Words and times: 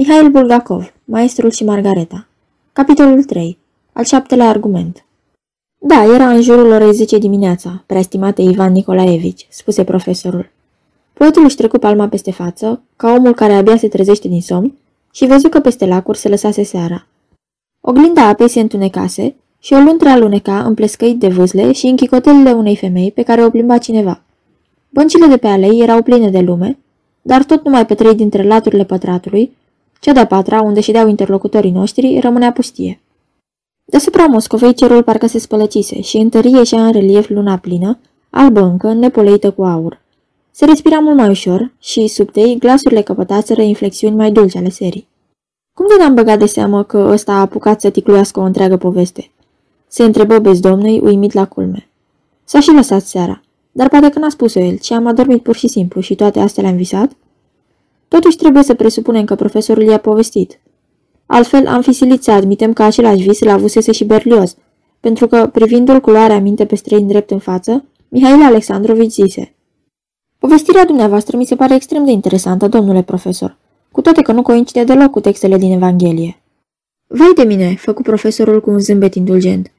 Mihail 0.00 0.30
Bulgakov, 0.30 0.92
Maestrul 1.04 1.50
și 1.50 1.64
Margareta 1.64 2.26
Capitolul 2.72 3.24
3 3.24 3.58
Al 3.92 4.04
șaptelea 4.04 4.48
argument 4.48 5.04
Da, 5.78 6.04
era 6.14 6.30
în 6.30 6.42
jurul 6.42 6.70
orei 6.70 6.92
10 6.92 7.18
dimineața, 7.18 7.82
preestimate 7.86 8.42
Ivan 8.42 8.72
Nicolaevici, 8.72 9.46
spuse 9.50 9.84
profesorul. 9.84 10.50
Poetul 11.12 11.44
își 11.44 11.56
trecu 11.56 11.78
palma 11.78 12.08
peste 12.08 12.30
față, 12.30 12.82
ca 12.96 13.12
omul 13.12 13.34
care 13.34 13.52
abia 13.52 13.76
se 13.76 13.88
trezește 13.88 14.28
din 14.28 14.40
somn, 14.40 14.74
și 15.12 15.26
văzu 15.26 15.48
că 15.48 15.60
peste 15.60 15.86
lacuri 15.86 16.18
se 16.18 16.28
lăsase 16.28 16.62
seara. 16.62 17.06
Oglinda 17.80 18.26
apei 18.26 18.48
se 18.48 18.60
întunecase 18.60 19.34
și 19.58 19.72
o 19.72 19.78
luntră 19.78 20.08
aluneca 20.08 20.62
împlescăit 20.64 21.18
de 21.18 21.28
vâzle 21.28 21.72
și 21.72 21.86
în 21.86 21.96
chicotelele 21.96 22.52
unei 22.52 22.76
femei 22.76 23.10
pe 23.10 23.22
care 23.22 23.44
o 23.44 23.50
plimba 23.50 23.78
cineva. 23.78 24.22
Băncile 24.88 25.26
de 25.26 25.36
pe 25.36 25.46
alei 25.46 25.80
erau 25.80 26.02
pline 26.02 26.30
de 26.30 26.40
lume, 26.40 26.78
dar 27.22 27.44
tot 27.44 27.64
numai 27.64 27.86
pe 27.86 27.94
trei 27.94 28.14
dintre 28.14 28.42
laturile 28.42 28.84
pătratului, 28.84 29.56
cea 30.00 30.12
de-a 30.12 30.26
patra, 30.26 30.60
unde 30.60 30.80
ședeau 30.80 31.08
interlocutorii 31.08 31.70
noștri, 31.70 32.18
rămânea 32.18 32.52
pustie. 32.52 33.00
Deasupra 33.84 34.26
Moscovei 34.26 34.74
cerul 34.74 35.02
parcă 35.02 35.26
se 35.26 35.38
spălăcise 35.38 36.00
și 36.00 36.16
întărie 36.16 36.64
și 36.64 36.74
în 36.74 36.92
relief 36.92 37.28
luna 37.28 37.56
plină, 37.56 37.98
albă 38.30 38.60
încă, 38.60 38.92
nepoleită 38.92 39.50
cu 39.50 39.64
aur. 39.64 40.00
Se 40.50 40.64
respira 40.64 40.98
mult 40.98 41.16
mai 41.16 41.28
ușor 41.28 41.72
și, 41.78 42.06
sub 42.06 42.30
tei, 42.30 42.58
glasurile 42.58 43.02
căpătaseră 43.02 43.62
inflexiuni 43.62 44.16
mai 44.16 44.32
dulci 44.32 44.56
ale 44.56 44.68
serii. 44.68 45.08
Cum 45.74 45.86
de 45.88 45.94
n-am 45.98 46.14
băgat 46.14 46.38
de 46.38 46.46
seamă 46.46 46.82
că 46.82 47.08
ăsta 47.12 47.32
a 47.32 47.40
apucat 47.40 47.80
să 47.80 47.90
ticluiască 47.90 48.40
o 48.40 48.42
întreagă 48.42 48.76
poveste? 48.76 49.30
Se 49.86 50.04
întrebă 50.04 50.38
bezdomnei, 50.38 51.00
uimit 51.00 51.32
la 51.32 51.46
culme. 51.46 51.88
S-a 52.44 52.60
și 52.60 52.70
lăsat 52.70 53.02
seara, 53.02 53.42
dar 53.72 53.88
poate 53.88 54.10
că 54.10 54.18
n-a 54.18 54.28
spus-o 54.28 54.60
el, 54.60 54.78
ci 54.78 54.90
am 54.90 55.06
adormit 55.06 55.42
pur 55.42 55.56
și 55.56 55.68
simplu 55.68 56.00
și 56.00 56.14
toate 56.14 56.40
astea 56.40 56.62
le-am 56.62 56.76
visat? 56.76 57.10
Totuși 58.08 58.36
trebuie 58.36 58.62
să 58.62 58.74
presupunem 58.74 59.24
că 59.24 59.34
profesorul 59.34 59.82
i-a 59.82 59.98
povestit. 59.98 60.60
Altfel 61.26 61.66
am 61.66 61.82
fi 61.82 61.92
silit 61.92 62.22
să 62.22 62.30
admitem 62.30 62.72
că 62.72 62.82
același 62.82 63.22
vis 63.22 63.40
îl 63.40 63.48
avusese 63.48 63.92
și 63.92 64.04
Berlioz, 64.04 64.56
pentru 65.00 65.26
că, 65.26 65.46
privindu-l 65.52 66.00
cu 66.00 66.10
luarea 66.10 66.40
minte 66.40 66.64
pe 66.66 66.74
străin 66.74 67.06
drept 67.06 67.30
în 67.30 67.38
față, 67.38 67.84
Mihail 68.08 68.42
Alexandrovici 68.42 69.12
zise 69.12 69.52
Povestirea 70.38 70.84
dumneavoastră 70.84 71.36
mi 71.36 71.46
se 71.46 71.56
pare 71.56 71.74
extrem 71.74 72.04
de 72.04 72.10
interesantă, 72.10 72.68
domnule 72.68 73.02
profesor, 73.02 73.56
cu 73.92 74.00
toate 74.00 74.22
că 74.22 74.32
nu 74.32 74.42
coincide 74.42 74.84
deloc 74.84 75.10
cu 75.10 75.20
textele 75.20 75.58
din 75.58 75.72
Evanghelie. 75.72 76.42
Vai 77.06 77.32
de 77.34 77.42
mine, 77.42 77.74
făcu 77.74 78.02
profesorul 78.02 78.60
cu 78.60 78.70
un 78.70 78.78
zâmbet 78.78 79.14
indulgent. 79.14 79.72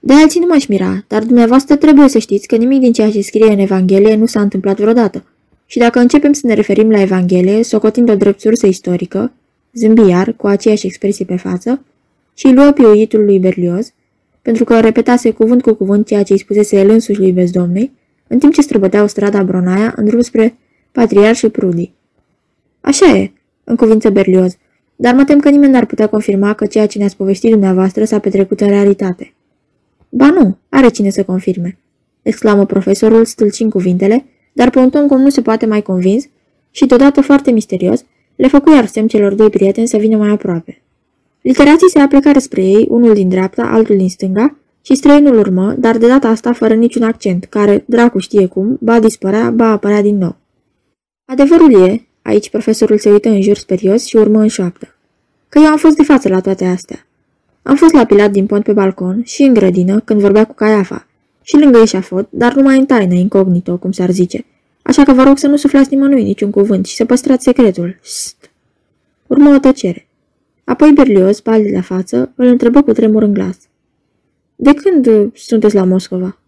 De 0.00 0.12
alții 0.12 0.40
nu 0.40 0.46
m-aș 0.46 0.66
mira, 0.66 1.04
dar 1.08 1.24
dumneavoastră 1.24 1.76
trebuie 1.76 2.08
să 2.08 2.18
știți 2.18 2.46
că 2.46 2.56
nimic 2.56 2.80
din 2.80 2.92
ceea 2.92 3.10
ce 3.10 3.20
scrie 3.20 3.52
în 3.52 3.58
Evanghelie 3.58 4.16
nu 4.16 4.26
s-a 4.26 4.40
întâmplat 4.40 4.80
vreodată. 4.80 5.24
Și 5.66 5.78
dacă 5.78 5.98
începem 5.98 6.32
să 6.32 6.46
ne 6.46 6.54
referim 6.54 6.90
la 6.90 7.00
Evanghelie, 7.00 7.62
socotind 7.62 8.08
o 8.10 8.14
drept 8.14 8.40
sursă 8.40 8.66
istorică, 8.66 9.32
zâmbi 9.72 10.08
iar, 10.08 10.32
cu 10.32 10.46
aceeași 10.46 10.86
expresie 10.86 11.24
pe 11.24 11.36
față, 11.36 11.84
și 12.34 12.52
luă 12.52 12.70
piuitul 12.70 13.24
lui 13.24 13.38
Berlioz, 13.38 13.92
pentru 14.42 14.64
că 14.64 14.80
repetase 14.80 15.30
cuvânt 15.30 15.62
cu 15.62 15.74
cuvânt 15.74 16.06
ceea 16.06 16.22
ce 16.22 16.32
îi 16.32 16.38
spusese 16.38 16.78
el 16.78 16.90
însuși 16.90 17.18
lui 17.18 17.32
Bezdomnei, 17.32 17.92
în 18.26 18.38
timp 18.38 18.52
ce 18.52 18.60
străbăteau 18.60 19.06
strada 19.06 19.42
Bronaia 19.42 19.92
în 19.96 20.04
drum 20.04 20.20
spre 20.20 20.56
Patriar 20.92 21.34
și 21.34 21.48
Prudi. 21.48 21.92
Așa 22.80 23.16
e, 23.16 23.32
în 23.64 23.76
cuvință 23.76 24.10
Berlioz, 24.10 24.56
dar 24.96 25.14
mă 25.14 25.24
tem 25.24 25.40
că 25.40 25.48
nimeni 25.48 25.72
n-ar 25.72 25.86
putea 25.86 26.06
confirma 26.06 26.52
că 26.52 26.66
ceea 26.66 26.86
ce 26.86 26.98
ne-ați 26.98 27.16
povestit 27.16 27.50
dumneavoastră 27.50 28.04
s-a 28.04 28.18
petrecut 28.18 28.60
în 28.60 28.68
realitate. 28.68 29.34
Ba 30.08 30.30
nu, 30.30 30.56
are 30.68 30.88
cine 30.88 31.10
să 31.10 31.24
confirme, 31.24 31.78
exclamă 32.22 32.66
profesorul 32.66 33.24
stâlcind 33.24 33.70
cuvintele, 33.70 34.24
dar 34.56 34.70
pe 34.70 34.78
un 34.78 34.90
ton 34.90 35.06
cum 35.06 35.20
nu 35.20 35.28
se 35.28 35.42
poate 35.42 35.66
mai 35.66 35.82
convins 35.82 36.24
și 36.70 36.86
deodată 36.86 37.20
foarte 37.20 37.50
misterios, 37.50 38.04
le 38.36 38.48
făcu 38.48 38.70
iar 38.70 38.86
semn 38.86 39.08
celor 39.08 39.34
doi 39.34 39.50
prieteni 39.50 39.88
să 39.88 39.96
vină 39.96 40.16
mai 40.16 40.28
aproape. 40.28 40.82
Literații 41.40 41.90
se 41.90 41.98
aplecară 41.98 42.38
spre 42.38 42.62
ei, 42.62 42.86
unul 42.90 43.14
din 43.14 43.28
dreapta, 43.28 43.62
altul 43.62 43.96
din 43.96 44.08
stânga, 44.08 44.56
și 44.82 44.94
străinul 44.94 45.38
urmă, 45.38 45.74
dar 45.78 45.98
de 45.98 46.06
data 46.06 46.28
asta 46.28 46.52
fără 46.52 46.74
niciun 46.74 47.02
accent, 47.02 47.44
care, 47.44 47.84
dracu 47.86 48.18
știe 48.18 48.46
cum, 48.46 48.78
ba 48.80 49.00
dispărea, 49.00 49.50
ba 49.50 49.66
apărea 49.66 50.02
din 50.02 50.18
nou. 50.18 50.36
Adevărul 51.24 51.86
e, 51.86 52.06
aici 52.22 52.50
profesorul 52.50 52.98
se 52.98 53.10
uită 53.10 53.28
în 53.28 53.42
jur 53.42 53.56
sperios 53.56 54.04
și 54.04 54.16
urmă 54.16 54.40
în 54.40 54.48
șoaptă, 54.48 54.94
că 55.48 55.58
eu 55.58 55.66
am 55.66 55.76
fost 55.76 55.96
de 55.96 56.02
față 56.02 56.28
la 56.28 56.40
toate 56.40 56.64
astea. 56.64 57.06
Am 57.62 57.76
fost 57.76 57.92
la 57.92 58.04
Pilat 58.04 58.30
din 58.30 58.46
pont 58.46 58.64
pe 58.64 58.72
balcon 58.72 59.22
și 59.24 59.42
în 59.42 59.54
grădină, 59.54 60.00
când 60.00 60.20
vorbea 60.20 60.44
cu 60.44 60.54
Caiafa, 60.54 61.06
și 61.46 61.56
lângă 61.56 61.78
eșafot, 61.78 62.26
dar 62.30 62.54
numai 62.54 62.78
în 62.78 62.86
taină, 62.86 63.14
incognito, 63.14 63.76
cum 63.76 63.92
s-ar 63.92 64.10
zice. 64.10 64.44
Așa 64.82 65.02
că 65.04 65.12
vă 65.12 65.22
rog 65.22 65.38
să 65.38 65.46
nu 65.46 65.56
suflați 65.56 65.94
nimănui 65.94 66.22
niciun 66.22 66.50
cuvânt 66.50 66.86
și 66.86 66.96
să 66.96 67.04
păstrați 67.04 67.44
secretul. 67.44 67.98
Sst. 68.02 68.50
Urmă 69.26 69.54
o 69.54 69.58
tăcere. 69.58 70.08
Apoi 70.64 70.92
Berlioz, 70.92 71.40
palid 71.40 71.74
la 71.74 71.80
față, 71.80 72.32
îl 72.34 72.46
întrebă 72.46 72.82
cu 72.82 72.92
tremur 72.92 73.22
în 73.22 73.32
glas. 73.32 73.56
De 74.56 74.74
când 74.74 75.06
uh, 75.06 75.26
sunteți 75.34 75.74
la 75.74 75.84
Moscova? 75.84 76.38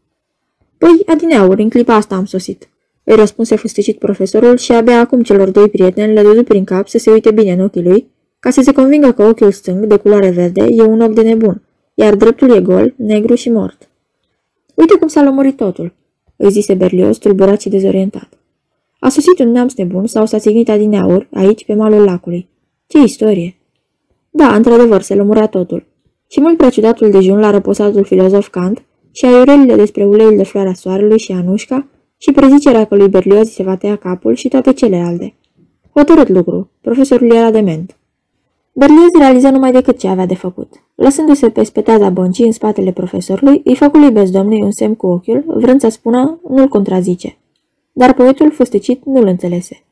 Păi, 0.78 1.02
adineauri, 1.06 1.62
în 1.62 1.68
clipa 1.68 1.94
asta 1.94 2.14
am 2.14 2.24
sosit. 2.24 2.68
Îi 3.04 3.16
răspunse 3.16 3.56
fusticit 3.56 3.98
profesorul 3.98 4.56
și 4.56 4.72
abia 4.72 5.00
acum 5.00 5.22
celor 5.22 5.50
doi 5.50 5.68
prieteni 5.68 6.12
le 6.12 6.22
dădu 6.22 6.42
prin 6.42 6.64
cap 6.64 6.88
să 6.88 6.98
se 6.98 7.10
uite 7.10 7.30
bine 7.30 7.52
în 7.52 7.60
ochii 7.60 7.82
lui, 7.82 8.10
ca 8.40 8.50
să 8.50 8.60
se 8.60 8.72
convingă 8.72 9.12
că 9.12 9.22
ochiul 9.22 9.52
stâng, 9.52 9.84
de 9.84 9.96
culoare 9.96 10.30
verde, 10.30 10.66
e 10.70 10.82
un 10.82 11.00
ochi 11.00 11.14
de 11.14 11.22
nebun, 11.22 11.62
iar 11.94 12.14
dreptul 12.14 12.50
e 12.50 12.60
gol, 12.60 12.94
negru 12.96 13.34
și 13.34 13.50
mort. 13.50 13.87
Uite 14.78 14.98
cum 14.98 15.08
s-a 15.08 15.22
lămurit 15.22 15.56
totul, 15.56 15.92
îi 16.36 16.50
zise 16.50 16.74
Berlioz, 16.74 17.18
tulburat 17.18 17.60
și 17.60 17.68
dezorientat. 17.68 18.28
A 18.98 19.08
sosit 19.08 19.38
un 19.38 19.50
neamț 19.50 19.74
nebun 19.74 20.06
sau 20.06 20.26
s-a 20.26 20.38
țignit 20.38 20.68
adineauri, 20.68 21.28
aici, 21.32 21.64
pe 21.64 21.74
malul 21.74 22.04
lacului. 22.04 22.48
Ce 22.86 22.98
istorie! 22.98 23.56
Da, 24.30 24.54
într-adevăr, 24.54 25.02
se 25.02 25.14
lămura 25.14 25.46
totul 25.46 25.86
și 26.26 26.40
mult 26.40 26.56
prea 26.56 26.70
ciudatul 26.70 27.10
dejun 27.10 27.38
la 27.38 27.50
răposatul 27.50 28.04
filozof 28.04 28.48
Kant 28.48 28.82
și 29.12 29.24
aiurelile 29.24 29.74
despre 29.74 30.04
uleiul 30.04 30.36
de 30.36 30.44
floarea 30.44 30.74
soarelui 30.74 31.18
și 31.18 31.32
Anușca 31.32 31.86
și 32.16 32.32
prezicerea 32.32 32.84
că 32.84 32.96
lui 32.96 33.08
Berlioz 33.08 33.50
se 33.50 33.62
va 33.62 33.76
tăia 33.76 33.96
capul 33.96 34.34
și 34.34 34.48
toate 34.48 34.72
celelalte. 34.72 35.34
Hotărât 35.94 36.28
lucru, 36.28 36.70
profesorul 36.80 37.30
era 37.30 37.50
dement. 37.50 37.96
Berlioz 38.72 39.10
realiză 39.18 39.48
numai 39.48 39.72
decât 39.72 39.98
ce 39.98 40.08
avea 40.08 40.26
de 40.26 40.34
făcut. 40.34 40.87
Lăsându-se 40.98 41.50
pe 41.50 41.62
speteaza 41.62 42.10
băncii 42.10 42.46
în 42.46 42.52
spatele 42.52 42.92
profesorului, 42.92 43.60
îi 43.64 43.74
făcu 43.74 43.98
lui 43.98 44.10
bezdomnului 44.10 44.62
un 44.62 44.70
semn 44.70 44.94
cu 44.94 45.06
ochiul, 45.06 45.44
vrând 45.46 45.80
să 45.80 45.88
spună, 45.88 46.40
nu-l 46.48 46.68
contrazice. 46.68 47.38
Dar 47.92 48.14
poetul 48.14 48.50
fustecit 48.50 49.04
nu-l 49.04 49.26
înțelese. 49.26 49.84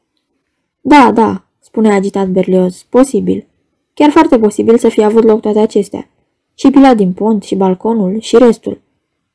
Da, 0.80 1.10
da, 1.14 1.44
spune 1.58 1.92
agitat 1.92 2.28
Berlioz, 2.28 2.82
posibil. 2.88 3.46
Chiar 3.94 4.10
foarte 4.10 4.38
posibil 4.38 4.78
să 4.78 4.88
fie 4.88 5.04
avut 5.04 5.24
loc 5.24 5.40
toate 5.40 5.58
acestea. 5.58 6.08
Și 6.54 6.70
pila 6.70 6.94
din 6.94 7.12
pont, 7.12 7.42
și 7.42 7.54
balconul, 7.54 8.20
și 8.20 8.36
restul. 8.38 8.80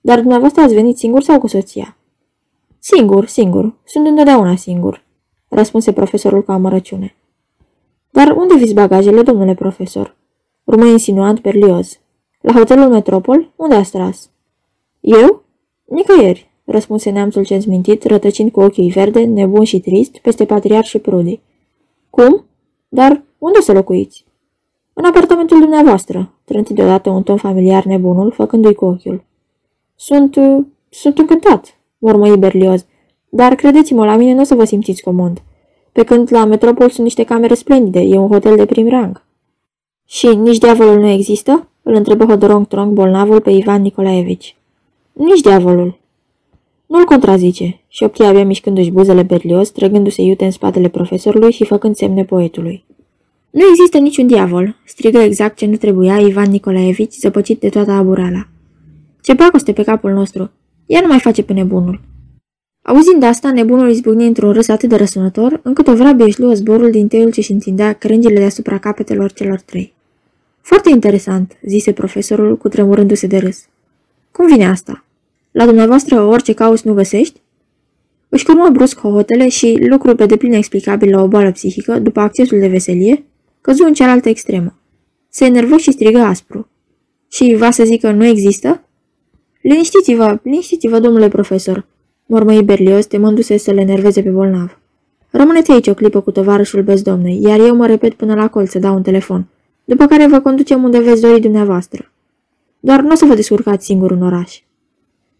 Dar 0.02 0.20
dumneavoastră 0.20 0.62
ați 0.62 0.74
venit 0.74 0.98
singur 0.98 1.22
sau 1.22 1.40
cu 1.40 1.48
soția? 1.48 1.98
Singur, 2.80 3.26
singur. 3.26 3.74
Sunt 3.84 4.08
întotdeauna 4.08 4.56
singur, 4.56 5.03
răspunse 5.48 5.92
profesorul 5.92 6.44
cu 6.44 6.52
amărăciune. 6.52 7.16
Dar 8.09 8.32
unde 8.38 8.56
viți 8.56 8.74
bagajele, 8.74 9.22
domnule 9.22 9.53
profesor? 9.53 10.20
Urmă 10.63 10.85
insinuant 10.85 11.41
Berlioz. 11.41 11.99
La 12.41 12.53
hotelul 12.53 12.89
Metropol? 12.89 13.51
Unde 13.55 13.75
ați 13.75 13.91
tras? 13.91 14.29
Eu? 14.99 15.44
Nicăieri, 15.85 16.49
răspunse 16.66 17.09
neamțul 17.09 17.45
ce 17.45 17.63
mintit, 17.67 18.03
rătăcind 18.03 18.51
cu 18.51 18.61
ochii 18.61 18.91
verde, 18.91 19.23
nebun 19.23 19.63
și 19.63 19.79
trist, 19.79 20.17
peste 20.17 20.45
patriar 20.45 20.83
și 20.83 20.99
prudi. 20.99 21.39
Cum? 22.09 22.45
Dar 22.89 23.23
unde 23.38 23.59
să 23.59 23.72
locuiți? 23.72 24.25
În 24.94 25.05
apartamentul 25.05 25.59
dumneavoastră, 25.59 26.33
trânti 26.44 26.73
deodată 26.73 27.09
un 27.09 27.23
ton 27.23 27.38
familiar 27.38 27.83
nebunul, 27.83 28.31
făcându-i 28.31 28.73
cu 28.73 28.85
ochiul. 28.85 29.23
Sunt... 29.95 30.35
Uh, 30.35 30.66
sunt 30.93 31.17
încântat, 31.17 31.78
mormăi 31.97 32.38
Berlioz, 32.38 32.85
dar 33.29 33.55
credeți-mă, 33.55 34.05
la 34.05 34.16
mine 34.16 34.33
nu 34.33 34.41
o 34.41 34.43
să 34.43 34.55
vă 34.55 34.63
simțiți 34.63 35.01
comod. 35.01 35.41
Pe 35.91 36.03
când 36.03 36.28
la 36.31 36.45
Metropol 36.45 36.89
sunt 36.89 37.03
niște 37.03 37.23
camere 37.23 37.53
splendide, 37.53 37.99
e 37.99 38.17
un 38.17 38.28
hotel 38.28 38.55
de 38.55 38.66
prim 38.66 38.89
rang. 38.89 39.23
Și 40.13 40.28
nici 40.28 40.58
diavolul 40.58 40.99
nu 40.99 41.08
există? 41.08 41.67
Îl 41.81 41.93
întrebă 41.93 42.25
Hodorong 42.25 42.67
Trong 42.67 42.93
bolnavul 42.93 43.41
pe 43.41 43.49
Ivan 43.49 43.81
Nicolaevici. 43.81 44.55
Nici 45.13 45.41
diavolul. 45.41 45.99
Nu-l 46.85 47.03
contrazice, 47.03 47.81
șopti 47.87 48.23
abia 48.23 48.46
mișcându-și 48.46 48.91
buzele 48.91 49.23
Berlioz, 49.23 49.69
trăgându-se 49.69 50.22
iute 50.22 50.46
în 50.46 50.52
spatele 50.52 50.87
profesorului 50.87 51.52
și 51.52 51.66
făcând 51.66 51.96
semne 51.96 52.23
poetului. 52.23 52.84
Nu 53.49 53.61
există 53.69 53.97
niciun 53.97 54.28
diavol, 54.28 54.75
strigă 54.85 55.19
exact 55.19 55.58
ce 55.58 55.66
nu 55.66 55.75
trebuia 55.75 56.19
Ivan 56.19 56.49
Nicolaevici, 56.49 57.14
zăpăcit 57.14 57.59
de 57.59 57.69
toată 57.69 57.91
aburala. 57.91 58.47
Ce 59.22 59.35
pacoste 59.35 59.73
pe 59.73 59.84
capul 59.84 60.11
nostru! 60.11 60.52
Ea 60.85 61.02
nu 61.02 61.07
mai 61.07 61.19
face 61.19 61.43
pe 61.43 61.53
nebunul. 61.53 62.02
Auzind 62.81 63.23
asta, 63.23 63.52
nebunul 63.52 63.90
izbucni 63.90 64.28
într-un 64.28 64.52
râs 64.52 64.67
atât 64.67 64.90
de 64.90 64.96
răsunător, 64.96 65.59
încât 65.64 65.87
o 65.87 65.96
vrabie 65.96 66.25
își 66.25 66.40
luă 66.40 66.53
zborul 66.53 66.91
din 66.91 67.07
teiul 67.07 67.31
ce-și 67.31 67.52
întindea 67.52 67.93
crengile 67.93 68.40
deasupra 68.40 68.78
capetelor 68.78 69.31
celor 69.31 69.59
trei. 69.59 69.99
Foarte 70.61 70.90
interesant, 70.90 71.58
zise 71.61 71.91
profesorul, 71.91 72.58
cu 72.58 72.67
tremurându-se 72.67 73.28
de 73.28 73.37
râs. 73.37 73.66
Cum 74.31 74.47
vine 74.47 74.67
asta? 74.67 75.03
La 75.52 75.66
dumneavoastră 75.66 76.22
orice 76.22 76.53
cauți 76.53 76.87
nu 76.87 76.93
găsești? 76.93 77.41
Își 78.29 78.46
curmă 78.46 78.69
brusc 78.69 78.99
hohotele 78.99 79.49
și, 79.49 79.85
lucru 79.90 80.16
pe 80.16 80.25
deplin 80.25 80.53
explicabil 80.53 81.09
la 81.09 81.22
o 81.22 81.28
boală 81.28 81.52
psihică, 81.52 81.99
după 81.99 82.19
accesul 82.19 82.59
de 82.59 82.67
veselie, 82.67 83.25
căzu 83.61 83.84
în 83.84 83.93
cealaltă 83.93 84.29
extremă. 84.29 84.79
Se 85.29 85.46
enervă 85.46 85.78
și 85.78 85.91
strigă 85.91 86.19
aspru. 86.19 86.69
Și 87.29 87.55
va 87.57 87.72
să 87.72 87.84
zică 87.84 88.11
nu 88.11 88.25
există? 88.25 88.84
Liniștiți-vă, 89.61 90.40
liniștiți-vă, 90.43 90.99
domnule 90.99 91.28
profesor, 91.28 91.85
mormăi 92.25 92.64
Berlios, 92.64 93.05
temându-se 93.05 93.57
să 93.57 93.72
le 93.72 93.81
enerveze 93.81 94.22
pe 94.22 94.29
bolnav. 94.29 94.79
Rămâneți 95.29 95.72
aici 95.72 95.87
o 95.87 95.93
clipă 95.93 96.22
cu 96.22 96.31
tovarășul 96.31 96.81
bezdomnei, 96.81 97.41
iar 97.41 97.59
eu 97.59 97.75
mă 97.75 97.87
repet 97.87 98.14
până 98.14 98.34
la 98.34 98.49
colț 98.49 98.69
să 98.69 98.79
dau 98.79 98.96
un 98.96 99.02
telefon, 99.02 99.47
după 99.91 100.05
care 100.05 100.28
vă 100.28 100.40
conducem 100.40 100.84
unde 100.84 100.99
veți 100.99 101.22
dori 101.22 101.40
dumneavoastră. 101.40 102.11
Doar 102.79 103.02
nu 103.02 103.11
o 103.11 103.16
să 103.16 103.26
vă 103.26 103.35
descurcați 103.35 103.85
singur 103.85 104.11
în 104.11 104.22
oraș. 104.22 104.59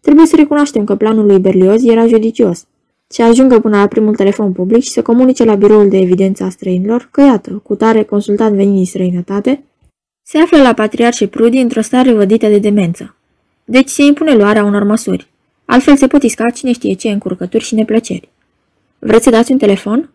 Trebuie 0.00 0.26
să 0.26 0.36
recunoaștem 0.36 0.84
că 0.84 0.94
planul 0.94 1.26
lui 1.26 1.38
Berlioz 1.38 1.84
era 1.84 2.06
judicios. 2.06 2.66
Și 3.14 3.20
ajungă 3.20 3.60
până 3.60 3.76
la 3.76 3.86
primul 3.86 4.14
telefon 4.14 4.52
public 4.52 4.82
și 4.82 4.90
să 4.90 5.02
comunice 5.02 5.44
la 5.44 5.54
biroul 5.54 5.88
de 5.88 5.98
evidență 5.98 6.44
a 6.44 6.48
străinilor 6.50 7.08
că, 7.10 7.20
iată, 7.20 7.60
cu 7.62 7.74
tare 7.74 8.02
consultant 8.02 8.54
venit 8.54 8.74
din 8.74 8.84
străinătate, 8.84 9.64
se 10.22 10.38
află 10.38 10.62
la 10.62 10.72
Patriarșe 10.72 11.26
Prudi 11.26 11.58
într-o 11.58 11.80
stare 11.80 12.12
vădită 12.12 12.46
de 12.46 12.58
demență. 12.58 13.14
Deci 13.64 13.88
se 13.88 14.02
impune 14.02 14.34
luarea 14.34 14.64
unor 14.64 14.82
măsuri. 14.82 15.30
Altfel 15.64 15.96
se 15.96 16.06
pot 16.06 16.22
isca 16.22 16.50
cine 16.50 16.72
știe 16.72 16.94
ce 16.94 17.08
încurcături 17.08 17.64
și 17.64 17.74
neplăceri. 17.74 18.28
Vreți 18.98 19.24
să 19.24 19.30
dați 19.30 19.52
un 19.52 19.58
telefon? 19.58 20.10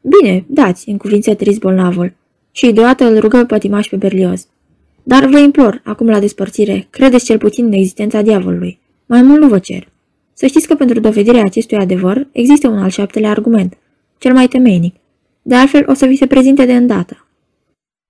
Bine, 0.00 0.44
dați, 0.46 0.88
în 0.88 0.96
cuvință 0.96 1.34
trist 1.34 1.60
bolnavul. 1.60 2.18
Și 2.52 2.72
deodată 2.72 3.04
îl 3.04 3.18
rugă 3.18 3.44
pătimaș 3.44 3.88
pe 3.88 3.96
Berlioz. 3.96 4.46
Dar 5.02 5.26
vă 5.26 5.38
implor, 5.38 5.80
acum 5.84 6.08
la 6.08 6.20
despărțire, 6.20 6.86
credeți 6.90 7.24
cel 7.24 7.38
puțin 7.38 7.64
în 7.64 7.72
existența 7.72 8.22
diavolului. 8.22 8.78
Mai 9.06 9.22
mult 9.22 9.40
nu 9.40 9.48
vă 9.48 9.58
cer. 9.58 9.88
Să 10.32 10.46
știți 10.46 10.66
că 10.66 10.74
pentru 10.74 11.00
dovedirea 11.00 11.44
acestui 11.44 11.76
adevăr 11.76 12.26
există 12.32 12.68
un 12.68 12.78
al 12.78 12.88
șaptele 12.88 13.26
argument, 13.26 13.76
cel 14.18 14.32
mai 14.32 14.46
temeinic. 14.46 14.94
De 15.42 15.54
altfel, 15.54 15.84
o 15.88 15.94
să 15.94 16.06
vi 16.06 16.16
se 16.16 16.26
prezinte 16.26 16.64
de 16.64 16.76
îndată. 16.76 17.26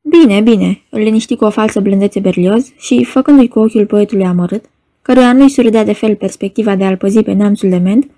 Bine, 0.03 0.41
bine, 0.41 0.83
îl 0.91 1.01
liniști 1.01 1.37
cu 1.37 1.45
o 1.45 1.51
falsă 1.51 1.81
blândețe 1.81 2.21
berlioz 2.21 2.73
și, 2.79 3.05
făcându-i 3.05 3.49
cu 3.49 3.59
ochiul 3.59 3.87
poetului 3.87 4.25
amărât, 4.25 4.65
căruia 5.03 5.33
nu-i 5.33 5.49
surâdea 5.49 5.85
de 5.85 5.93
fel 5.93 6.17
perspectiva 6.17 6.77
de 6.77 6.85
a-l 6.85 6.97
păzi 6.97 7.23
pe 7.23 7.33
neamțul 7.33 7.69
de 7.69 7.77
ment, 7.77 8.11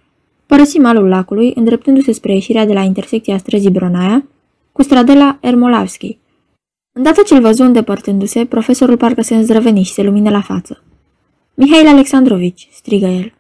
părăsi 0.47 0.79
malul 0.79 1.09
lacului, 1.09 1.53
îndreptându-se 1.55 2.13
spre 2.13 2.33
ieșirea 2.33 2.67
de 2.67 2.73
la 2.73 2.81
intersecția 2.81 3.39
străzii 3.39 3.71
Bronaia 3.71 4.27
cu 4.73 4.83
stradela 4.83 5.39
Ermolavski. 5.41 6.19
Îndată 6.93 7.23
ce-l 7.23 7.41
văzu 7.41 7.63
îndepărtându-se, 7.63 8.45
profesorul 8.45 8.97
parcă 8.97 9.23
se 9.23 9.35
îndrăveni 9.35 9.83
și 9.83 9.93
se 9.93 10.03
lumină 10.03 10.31
la 10.31 10.41
față. 10.41 10.83
Mihail 11.55 11.87
Alexandrovici, 11.87 12.69
strigă 12.73 13.07
el. 13.07 13.33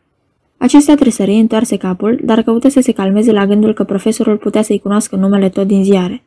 Acesta 0.57 0.95
tresări, 0.95 1.35
întoarse 1.35 1.77
capul, 1.77 2.21
dar 2.25 2.43
căută 2.43 2.69
să 2.69 2.81
se 2.81 2.93
calmeze 2.93 3.33
la 3.33 3.47
gândul 3.47 3.75
că 3.75 3.85
profesorul 3.85 4.37
putea 4.37 4.63
să-i 4.63 4.79
cunoască 4.79 5.17
numele 5.17 5.49
tot 5.49 5.67
din 5.67 5.85
ziare. 5.85 6.23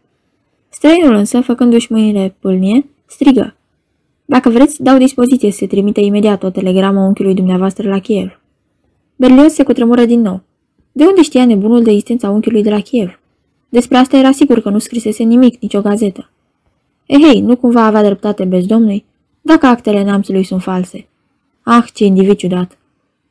Străinul 0.69 1.13
însă, 1.13 1.41
făcându-și 1.41 1.91
mâinile 1.91 2.35
pâlnie, 2.39 2.85
strigă. 3.05 3.55
Dacă 4.25 4.49
vreți, 4.49 4.83
dau 4.83 4.97
dispoziție 4.97 5.51
să 5.51 5.57
se 5.57 5.67
trimite 5.67 5.99
imediat 5.99 6.43
o 6.43 6.49
telegramă 6.49 6.99
unchiului 6.99 7.33
dumneavoastră 7.33 7.89
la 7.89 7.99
Kiev. 7.99 8.39
Berlioz 9.15 9.53
se 9.53 9.63
cutremură 9.63 10.05
din 10.05 10.21
nou. 10.21 10.41
De 10.91 11.05
unde 11.05 11.21
știa 11.21 11.45
nebunul 11.45 11.83
de 11.83 11.89
existența 11.89 12.29
unchiului 12.29 12.63
de 12.63 12.69
la 12.69 12.79
Kiev? 12.79 13.19
Despre 13.75 13.97
asta 13.97 14.17
era 14.17 14.31
sigur 14.31 14.61
că 14.61 14.69
nu 14.69 14.79
scrisese 14.79 15.23
nimic, 15.23 15.61
nicio 15.61 15.81
gazetă. 15.81 16.29
Ehei, 17.05 17.41
nu 17.41 17.55
cumva 17.55 17.85
avea 17.85 18.03
dreptate 18.03 18.43
bezdomnului? 18.43 19.05
Dacă 19.41 19.65
actele 19.65 20.03
neamțului 20.03 20.43
sunt 20.43 20.61
false. 20.61 21.07
Ah, 21.63 21.85
ce 21.93 22.05
individ 22.05 22.35
ciudat. 22.35 22.77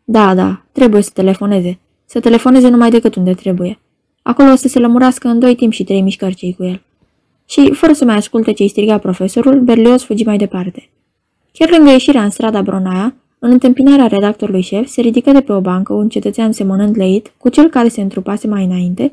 Da, 0.05 0.35
da, 0.35 0.62
trebuie 0.73 1.02
să 1.02 1.11
telefoneze. 1.14 1.79
Să 2.05 2.20
telefoneze 2.20 2.69
numai 2.69 2.91
decât 2.91 3.14
unde 3.14 3.35
trebuie. 3.35 3.79
Acolo 4.23 4.50
o 4.52 4.55
să 4.55 4.69
se 4.69 4.79
lămurească 4.79 5.29
în 5.29 5.38
doi 5.38 5.55
timp 5.55 5.73
și 5.73 5.85
trei 5.85 6.00
mișcări 6.00 6.35
cei 6.35 6.55
cu 6.55 6.64
el. 6.64 6.82
Și, 7.47 7.73
fără 7.73 7.93
să 7.93 8.05
mai 8.05 8.17
asculte 8.17 8.52
ce-i 8.52 8.69
striga 8.69 8.99
profesorul, 8.99 9.61
Berlioz 9.61 10.02
fugi 10.02 10.25
mai 10.25 10.37
departe. 10.37 10.90
Chiar 11.52 11.70
lângă 11.70 11.90
ieșirea 11.90 12.25
în 12.25 12.31
strada 12.31 12.62
Bronaia, 12.62 13.14
în 13.38 13.50
întâmpinarea 13.50 14.06
redactorului 14.06 14.62
șef, 14.62 14.87
se 14.87 15.00
ridică 15.00 15.32
de 15.32 15.40
pe 15.40 15.52
o 15.52 15.61
bancă 15.61 15.93
un 15.93 16.08
cetățean 16.08 16.52
semănând 16.52 16.97
leit 16.97 17.32
cu 17.37 17.49
cel 17.49 17.69
care 17.69 17.88
se 17.88 18.00
întrupase 18.00 18.47
mai 18.47 18.64
înainte, 18.64 19.12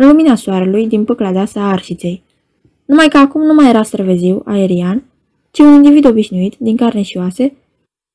în 0.00 0.06
lumina 0.06 0.34
soarelui 0.34 0.86
din 0.86 1.04
pâcla 1.04 1.32
deasă 1.32 1.58
a 1.58 1.70
arșiței. 1.70 2.22
Numai 2.84 3.08
că 3.08 3.18
acum 3.18 3.42
nu 3.42 3.54
mai 3.54 3.68
era 3.68 3.82
străveziu, 3.82 4.42
aerian, 4.44 5.02
ci 5.50 5.58
un 5.58 5.72
individ 5.74 6.06
obișnuit, 6.06 6.54
din 6.58 6.76
carne 6.76 7.02
și 7.02 7.16
oase, 7.16 7.54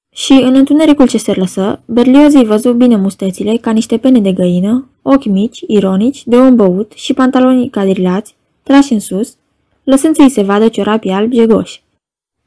și 0.09 0.31
în 0.31 0.55
întunericul 0.55 1.07
ce 1.07 1.17
se 1.17 1.33
lăsă, 1.35 1.81
Berlioz 1.85 2.33
îi 2.33 2.45
văzu 2.45 2.73
bine 2.73 2.95
mustețile 2.95 3.57
ca 3.57 3.71
niște 3.71 3.97
pene 3.97 4.19
de 4.19 4.31
găină, 4.31 4.89
ochi 5.01 5.25
mici, 5.25 5.63
ironici, 5.67 6.23
de 6.25 6.35
om 6.35 6.55
băut 6.55 6.91
și 6.91 7.13
pantaloni 7.13 7.69
cadrilați, 7.69 8.35
trași 8.63 8.93
în 8.93 8.99
sus, 8.99 9.35
lăsând 9.83 10.15
să-i 10.15 10.29
se 10.29 10.41
vadă 10.41 10.67
ciorapii 10.67 11.11
albi 11.11 11.35
jegoși. 11.35 11.83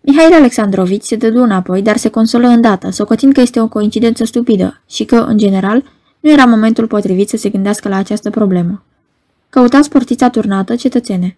Mihail 0.00 0.32
Alexandrovici 0.32 1.02
se 1.02 1.16
dădu 1.16 1.42
înapoi, 1.42 1.82
dar 1.82 1.96
se 1.96 2.08
consolă 2.08 2.46
îndată, 2.46 2.90
socotind 2.90 3.32
că 3.32 3.40
este 3.40 3.60
o 3.60 3.68
coincidență 3.68 4.24
stupidă 4.24 4.82
și 4.88 5.04
că, 5.04 5.16
în 5.16 5.38
general, 5.38 5.82
nu 6.20 6.30
era 6.30 6.44
momentul 6.44 6.86
potrivit 6.86 7.28
să 7.28 7.36
se 7.36 7.48
gândească 7.48 7.88
la 7.88 7.96
această 7.96 8.30
problemă. 8.30 8.82
Căuta 9.50 9.82
sportița 9.82 10.30
turnată, 10.30 10.76
cetățene. 10.76 11.36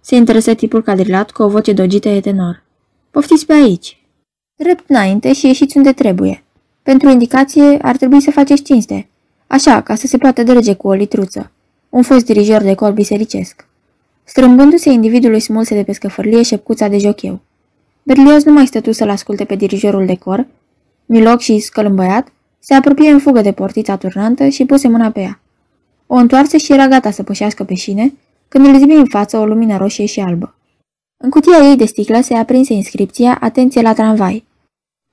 Se 0.00 0.16
interesă 0.16 0.54
tipul 0.54 0.82
cadrilat 0.82 1.30
cu 1.30 1.42
o 1.42 1.48
voce 1.48 1.72
dogită 1.72 2.08
e 2.08 2.20
tenor. 2.20 2.62
Poftiți 3.10 3.46
pe 3.46 3.52
aici, 3.52 4.00
Drept 4.62 4.90
înainte 4.90 5.32
și 5.32 5.46
ieșiți 5.46 5.76
unde 5.76 5.92
trebuie. 5.92 6.42
Pentru 6.82 7.08
indicație 7.08 7.78
ar 7.82 7.96
trebui 7.96 8.20
să 8.20 8.30
faceți 8.30 8.62
cinste. 8.62 9.08
Așa, 9.46 9.80
ca 9.80 9.94
să 9.94 10.06
se 10.06 10.16
poată 10.16 10.42
drege 10.42 10.74
cu 10.74 10.88
o 10.88 10.92
litruță. 10.92 11.50
Un 11.88 12.02
fost 12.02 12.24
dirijor 12.24 12.62
de 12.62 12.74
cor 12.74 12.92
bisericesc. 12.92 13.66
Strâmbându-se, 14.24 14.90
individul 14.90 15.32
îi 15.32 15.40
smulse 15.40 15.74
de 15.74 15.82
pe 15.82 15.92
scăfărlie 15.92 16.42
șepcuța 16.42 16.88
de 16.88 16.98
jocheu. 16.98 17.40
Berlioz 18.02 18.44
nu 18.44 18.52
mai 18.52 18.66
stătu 18.66 18.92
să-l 18.92 19.10
asculte 19.10 19.44
pe 19.44 19.54
dirijorul 19.54 20.06
de 20.06 20.16
cor. 20.16 20.46
Miloc 21.06 21.40
și 21.40 21.58
scălâmbăiat, 21.58 22.28
se 22.58 22.74
apropie 22.74 23.10
în 23.10 23.18
fugă 23.18 23.40
de 23.40 23.52
portița 23.52 23.96
turnantă 23.96 24.48
și 24.48 24.64
puse 24.64 24.88
mâna 24.88 25.10
pe 25.10 25.20
ea. 25.20 25.40
O 26.12 26.14
întoarse 26.14 26.58
și 26.58 26.72
era 26.72 26.88
gata 26.88 27.10
să 27.10 27.22
pășească 27.22 27.64
pe 27.64 27.74
șine, 27.74 28.14
când 28.48 28.66
îl 28.66 28.78
zbi 28.78 28.92
în 28.92 29.06
față 29.06 29.38
o 29.38 29.46
lumină 29.46 29.76
roșie 29.76 30.06
și 30.06 30.20
albă. 30.20 30.54
În 31.16 31.30
cutia 31.30 31.68
ei 31.68 31.76
de 31.76 31.84
sticlă 31.84 32.20
se 32.20 32.34
aprinse 32.34 32.72
inscripția 32.72 33.38
Atenție 33.40 33.80
la 33.80 33.92
tramvai. 33.92 34.44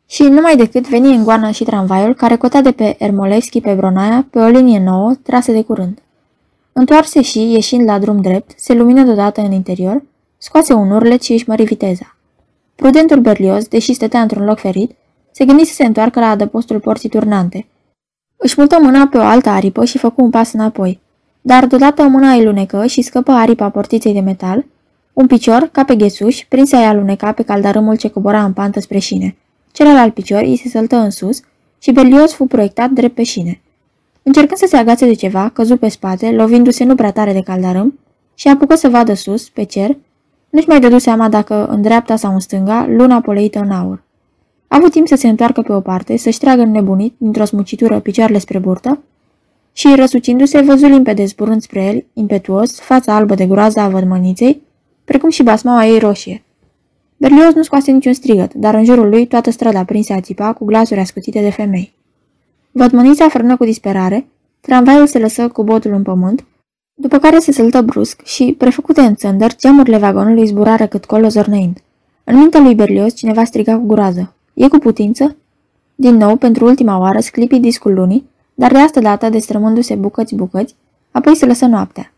Și 0.06 0.24
numai 0.24 0.56
decât 0.56 0.88
veni 0.88 1.16
în 1.16 1.24
goană 1.24 1.52
și 1.52 1.64
tramvaiul 1.64 2.14
care 2.14 2.36
cotea 2.36 2.62
de 2.62 2.72
pe 2.72 2.96
Ermolevski 3.00 3.62
pe 3.62 3.74
Bronaia 3.74 4.28
pe 4.30 4.40
o 4.40 4.48
linie 4.48 4.80
nouă, 4.80 5.14
trasă 5.24 5.52
de 5.52 5.62
curând. 5.62 5.98
Întoarse 6.74 7.22
și, 7.22 7.52
ieșind 7.52 7.88
la 7.88 8.00
drum 8.00 8.22
drept, 8.22 8.52
se 8.56 8.74
lumină 8.74 9.04
deodată 9.04 9.42
în 9.42 9.52
interior, 9.52 10.04
scoase 10.38 10.74
un 10.74 10.92
urlet 10.92 11.22
și 11.22 11.32
își 11.32 11.50
mări 11.50 11.64
viteza. 11.64 12.16
Prudentul 12.76 13.20
Berlioz, 13.20 13.68
deși 13.68 13.94
stătea 13.94 14.22
într-un 14.22 14.46
loc 14.46 14.60
ferit, 14.60 14.92
se 15.32 15.46
gândi 15.46 15.66
să 15.66 15.74
se 15.74 15.86
întoarcă 15.86 16.20
la 16.20 16.30
adăpostul 16.30 16.80
porții 16.80 17.10
turnante. 17.10 17.68
Își 18.38 18.56
mută 18.58 18.78
mâna 18.82 19.08
pe 19.08 19.18
o 19.18 19.22
altă 19.22 19.50
aripă 19.50 19.86
și 19.86 19.98
făcu 19.98 20.24
un 20.24 20.30
pas 20.30 20.54
înapoi, 20.54 21.00
dar 21.42 21.66
deodată 21.66 22.04
mâna 22.08 22.32
îi 22.32 22.44
lunecă 22.44 22.86
și 22.86 23.02
scăpă 23.02 23.32
aripa 23.32 23.70
portiței 23.70 24.14
de 24.14 24.20
metal, 24.20 24.66
un 25.14 25.28
picior, 25.28 25.70
ca 25.72 25.84
pe 25.84 25.96
ghesuș, 25.96 26.46
prinse 26.50 26.76
a 26.76 26.88
aluneca 26.88 27.32
pe 27.32 27.44
caldarâmul 27.44 27.98
ce 27.98 28.10
cobora 28.10 28.44
în 28.44 28.54
pantă 28.54 28.80
spre 28.80 28.98
șine. 28.98 29.36
Celălalt 29.72 30.14
picior 30.14 30.42
îi 30.42 30.58
se 30.58 30.70
săltă 30.70 30.96
în 30.96 31.10
sus 31.10 31.40
și 31.80 31.92
Berlioz 31.92 32.32
fu 32.32 32.46
proiectat 32.46 32.90
drept 32.90 33.16
pe 33.16 33.24
șine. 33.24 33.62
Încercând 34.24 34.60
să 34.60 34.66
se 34.70 34.78
agațe 34.78 35.06
de 35.06 35.14
ceva, 35.14 35.50
căzu 35.50 35.78
pe 35.78 35.88
spate, 35.88 36.32
lovindu-se 36.32 36.84
nu 36.84 36.96
prea 36.96 37.12
tare 37.12 37.34
de 37.34 37.42
caldarâm, 37.42 38.00
și 38.36 38.48
apucă 38.48 38.76
să 38.76 38.90
vadă 38.90 39.14
sus, 39.14 39.50
pe 39.50 39.64
cer, 39.64 39.98
nu-și 40.50 40.68
mai 40.68 40.80
dădu 40.80 40.98
seama 40.98 41.30
dacă 41.30 41.66
în 41.66 41.82
dreapta 41.82 42.16
sau 42.16 42.34
în 42.34 42.40
stânga, 42.40 42.86
luna 42.88 43.22
poleită 43.22 43.60
în 43.60 43.72
aur. 43.72 44.04
A 44.68 44.76
avut 44.76 44.92
timp 44.92 45.08
să 45.08 45.16
se 45.16 45.28
întoarcă 45.28 45.62
pe 45.62 45.74
o 45.74 45.80
parte, 45.80 46.18
să-și 46.18 46.40
tragă 46.40 46.64
nebunit, 46.64 47.14
dintr-o 47.18 47.46
smucitură, 47.46 48.00
picioarele 48.00 48.38
spre 48.38 48.60
burtă, 48.60 49.00
și, 49.74 49.96
răsucindu-se, 49.96 50.62
văzu 50.62 50.86
limpede 50.86 51.26
zburând 51.26 51.62
spre 51.62 51.84
el, 51.84 52.06
impetuos, 52.14 52.80
fața 52.80 53.16
albă 53.16 53.36
de 53.36 53.46
groază 53.46 53.80
a 53.80 53.88
vădmăniței, 53.88 54.62
precum 55.06 55.30
și 55.30 55.44
basmaua 55.44 55.86
ei 55.86 56.00
roșie. 56.00 56.44
Berlioz 57.18 57.54
nu 57.54 57.64
scoase 57.64 57.92
niciun 57.92 58.14
strigăt, 58.14 58.54
dar 58.54 58.74
în 58.74 58.86
jurul 58.86 59.10
lui 59.10 59.28
toată 59.28 59.52
strada 59.52 59.84
prinse 59.84 60.14
a 60.14 60.22
țipa 60.22 60.54
cu 60.54 60.66
glasuri 60.66 61.00
ascutite 61.00 61.42
de 61.42 61.50
femei. 61.50 61.94
Vădmănița 62.72 63.30
frână 63.30 63.58
cu 63.58 63.66
disperare, 63.66 64.28
tramvaiul 64.60 65.08
se 65.08 65.20
lăsă 65.20 65.48
cu 65.48 65.64
botul 65.64 65.94
în 65.94 66.04
pământ, 66.04 66.46
după 66.94 67.18
care 67.18 67.40
se 67.40 67.52
săltă 67.52 67.82
brusc 67.82 68.22
și, 68.24 68.56
prefăcute 68.58 69.02
în 69.02 69.16
țăndăr, 69.16 69.56
geamurile 69.56 69.98
vagonului 69.98 70.48
zburară 70.48 70.88
cât 70.88 71.06
colo 71.06 71.28
zornăind. 71.28 71.78
În 72.24 72.38
mintea 72.38 72.60
lui 72.60 72.76
Berlioz 72.76 73.14
cineva 73.14 73.44
striga 73.44 73.78
cu 73.78 73.86
groază. 73.86 74.36
E 74.58 74.68
cu 74.68 74.78
putință? 74.78 75.36
Din 75.96 76.16
nou, 76.16 76.36
pentru 76.36 76.66
ultima 76.66 77.00
oară, 77.00 77.20
sclipi 77.20 77.60
discul 77.60 77.94
lunii, 77.94 78.30
dar 78.54 78.72
de 78.72 78.78
asta 78.78 79.02
dată 79.02 79.30
destrămându-se 79.30 79.96
bucăți-bucăți, 79.96 80.76
apoi 81.12 81.36
se 81.36 81.46
lăsă 81.46 81.66
noaptea. 81.66 82.14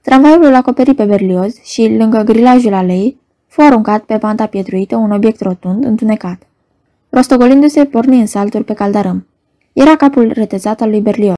Tramvaiul 0.00 0.44
îl 0.44 0.54
acoperi 0.54 0.94
pe 0.94 1.04
Berlioz 1.04 1.54
și, 1.62 1.96
lângă 1.98 2.22
grilajul 2.22 2.72
alei, 2.72 3.16
Fu 3.46 3.60
aruncat 3.60 4.02
pe 4.02 4.18
panta 4.18 4.46
pietruită 4.46 4.96
un 4.96 5.10
obiect 5.10 5.40
rotund, 5.40 5.84
întunecat. 5.84 6.42
Rostogolindu-se, 7.08 7.84
porni 7.84 8.20
în 8.20 8.26
salturi 8.26 8.64
pe 8.64 8.72
caldarâm. 8.72 9.26
Era 9.72 9.96
capul 9.96 10.30
retezat 10.32 10.80
al 10.80 10.90
lui 10.90 11.00
Berlioz. 11.00 11.37